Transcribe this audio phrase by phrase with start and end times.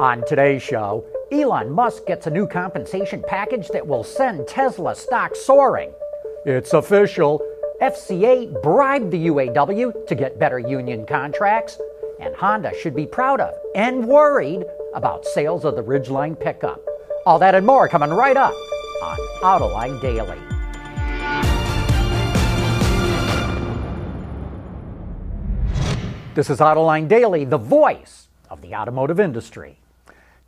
[0.00, 5.36] On today's show, Elon Musk gets a new compensation package that will send Tesla stock
[5.36, 5.92] soaring.
[6.46, 7.46] It's official.
[7.82, 11.78] FCA bribed the UAW to get better union contracts,
[12.18, 14.64] and Honda should be proud of and worried
[14.94, 16.80] about sales of the Ridgeline pickup.
[17.26, 18.54] All that and more coming right up
[19.02, 20.38] on Autoline Daily.
[26.34, 29.76] This is Autoline Daily, the voice of the automotive industry.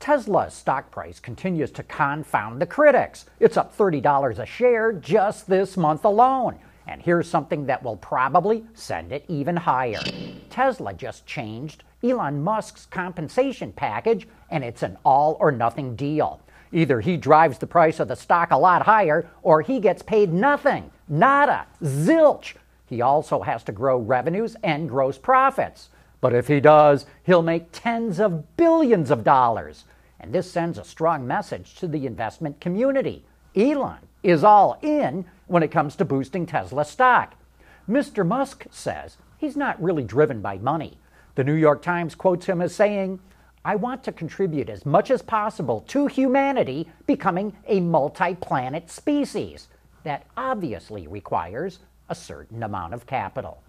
[0.00, 3.26] Tesla's stock price continues to confound the critics.
[3.38, 6.58] It's up $30 a share just this month alone.
[6.86, 10.00] And here's something that will probably send it even higher.
[10.48, 16.40] Tesla just changed Elon Musk's compensation package, and it's an all or nothing deal.
[16.72, 20.32] Either he drives the price of the stock a lot higher, or he gets paid
[20.32, 20.90] nothing.
[21.08, 21.66] Nada.
[21.82, 22.54] Zilch.
[22.86, 25.90] He also has to grow revenues and gross profits.
[26.20, 29.84] But if he does, he'll make tens of billions of dollars.
[30.18, 33.24] And this sends a strong message to the investment community.
[33.56, 37.34] Elon is all in when it comes to boosting Tesla stock.
[37.88, 38.26] Mr.
[38.26, 40.98] Musk says he's not really driven by money.
[41.34, 43.18] The New York Times quotes him as saying,
[43.64, 49.68] I want to contribute as much as possible to humanity becoming a multi planet species.
[50.04, 53.62] That obviously requires a certain amount of capital.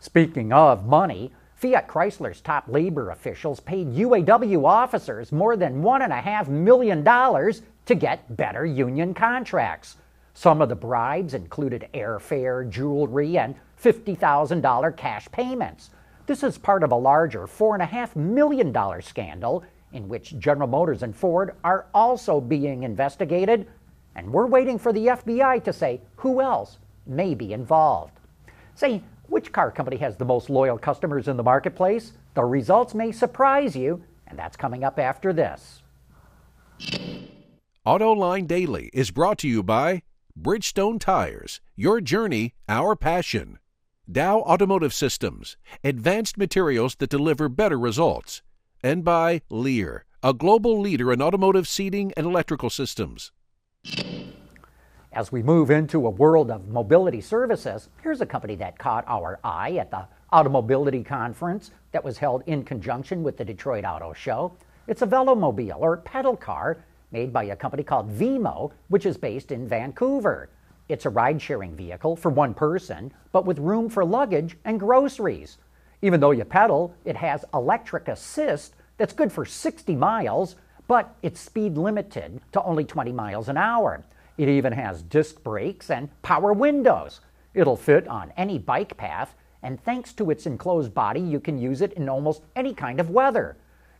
[0.00, 1.32] Speaking of money,
[1.62, 8.66] Fiat Chrysler's top labor officials paid UAW officers more than $1.5 million to get better
[8.66, 9.96] union contracts.
[10.34, 15.90] Some of the bribes included airfare, jewelry, and $50,000 cash payments.
[16.26, 21.54] This is part of a larger $4.5 million scandal in which General Motors and Ford
[21.62, 23.68] are also being investigated,
[24.16, 28.18] and we're waiting for the FBI to say who else may be involved.
[28.74, 29.00] Say,
[29.32, 32.12] which car company has the most loyal customers in the marketplace?
[32.34, 35.80] The results may surprise you, and that's coming up after this.
[37.86, 40.02] AutoLine Daily is brought to you by
[40.38, 43.58] Bridgestone Tires, your journey, our passion.
[44.10, 48.42] Dow Automotive Systems, advanced materials that deliver better results.
[48.84, 53.32] And by Lear, a global leader in automotive seating and electrical systems.
[55.14, 59.38] As we move into a world of mobility services, here's a company that caught our
[59.44, 64.56] eye at the Automobility Conference that was held in conjunction with the Detroit Auto Show.
[64.86, 69.52] It's a velomobile or pedal car made by a company called Veemo, which is based
[69.52, 70.48] in Vancouver.
[70.88, 75.58] It's a ride sharing vehicle for one person, but with room for luggage and groceries.
[76.00, 80.56] Even though you pedal, it has electric assist that's good for 60 miles,
[80.88, 84.02] but it's speed limited to only 20 miles an hour.
[84.38, 87.20] It even has disc brakes and power windows.
[87.54, 91.82] It'll fit on any bike path, and thanks to its enclosed body, you can use
[91.82, 93.56] it in almost any kind of weather.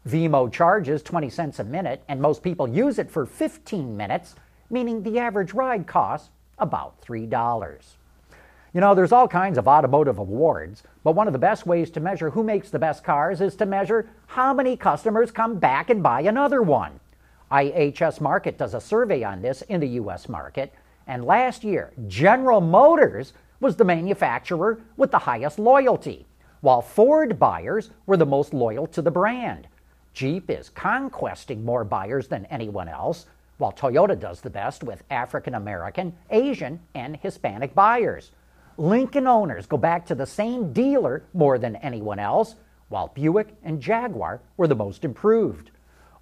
[0.08, 4.34] Veemo charges 20 cents a minute, and most people use it for 15 minutes,
[4.70, 7.96] meaning the average ride costs about $3.
[8.74, 12.00] You know, there's all kinds of automotive awards, but one of the best ways to
[12.00, 16.02] measure who makes the best cars is to measure how many customers come back and
[16.02, 16.98] buy another one.
[17.52, 20.72] IHS Markit does a survey on this in the US market,
[21.06, 26.26] and last year, General Motors was the manufacturer with the highest loyalty,
[26.62, 29.68] while Ford buyers were the most loyal to the brand.
[30.14, 33.26] Jeep is conquesting more buyers than anyone else,
[33.58, 38.30] while Toyota does the best with African American, Asian, and Hispanic buyers.
[38.78, 42.54] Lincoln owners go back to the same dealer more than anyone else,
[42.88, 45.70] while Buick and Jaguar were the most improved.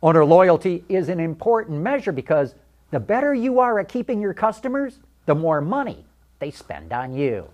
[0.03, 2.55] Owner loyalty is an important measure because
[2.91, 6.07] the better you are at keeping your customers, the more money
[6.39, 7.47] they spend on you.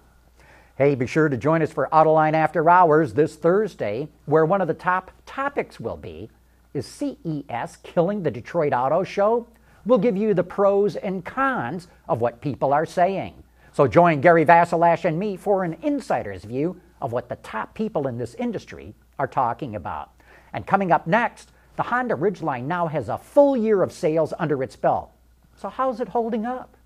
[0.78, 4.68] Hey, be sure to join us for Autoline After Hours this Thursday, where one of
[4.68, 6.30] the top topics will be
[6.72, 9.48] Is CES killing the Detroit Auto Show?
[9.84, 13.42] We'll give you the pros and cons of what people are saying.
[13.72, 18.06] So join Gary Vasilash and me for an insider's view of what the top people
[18.06, 20.10] in this industry are talking about.
[20.52, 24.62] And coming up next, the Honda Ridgeline now has a full year of sales under
[24.62, 25.10] its belt.
[25.56, 26.76] So, how's it holding up?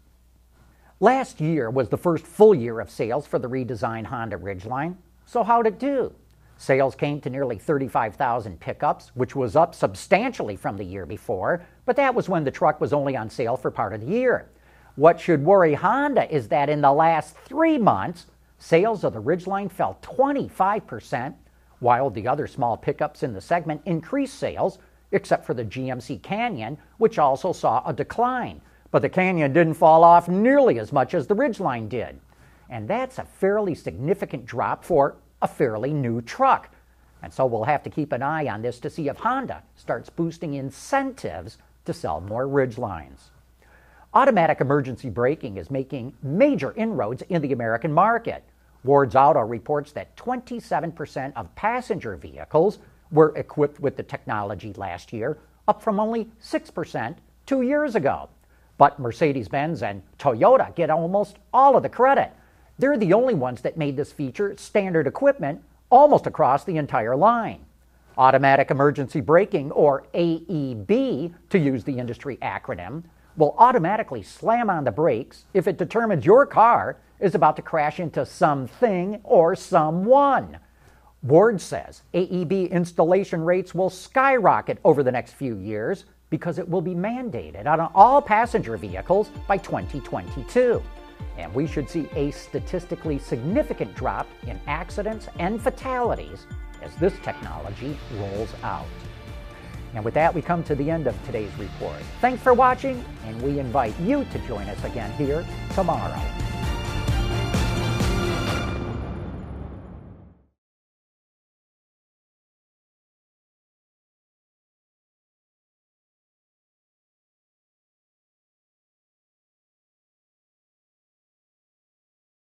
[1.01, 4.97] Last year was the first full year of sales for the redesigned Honda Ridgeline.
[5.25, 6.15] So, how'd it do?
[6.57, 11.97] Sales came to nearly 35,000 pickups, which was up substantially from the year before, but
[11.97, 14.51] that was when the truck was only on sale for part of the year.
[14.95, 18.27] What should worry Honda is that in the last three months,
[18.59, 21.35] sales of the Ridgeline fell 25%,
[21.81, 24.79] while the other small pickups in the segment increased sales,
[25.13, 28.61] except for the GMC Canyon, which also saw a decline.
[28.91, 32.21] But the Canyon didn't fall off nearly as much as the Ridgeline did.
[32.69, 36.71] And that's a fairly significant drop for a fairly new truck.
[37.23, 40.09] And so we'll have to keep an eye on this to see if Honda starts
[40.09, 43.31] boosting incentives to sell more Ridgelines.
[44.13, 48.45] Automatic emergency braking is making major inroads in the American market.
[48.85, 52.79] Ward's Auto reports that 27% of passenger vehicles
[53.11, 55.39] were equipped with the technology last year,
[55.69, 57.17] up from only 6%
[57.47, 58.29] two years ago.
[58.79, 62.33] But Mercedes Benz and Toyota get almost all of the credit.
[62.79, 67.67] They're the only ones that made this feature standard equipment almost across the entire line.
[68.17, 73.03] Automatic emergency braking, or AEB, to use the industry acronym,
[73.37, 78.01] will automatically slam on the brakes if it determines your car is about to crash
[78.01, 80.59] into something or someone.
[81.23, 86.81] Ward says AEB installation rates will skyrocket over the next few years because it will
[86.81, 90.83] be mandated on all passenger vehicles by 2022.
[91.37, 96.47] And we should see a statistically significant drop in accidents and fatalities
[96.83, 98.87] as this technology rolls out.
[99.95, 102.01] And with that, we come to the end of today's report.
[102.21, 105.45] Thanks for watching, and we invite you to join us again here
[105.75, 106.21] tomorrow.